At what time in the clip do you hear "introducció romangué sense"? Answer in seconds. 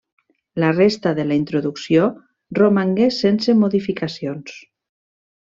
1.41-3.57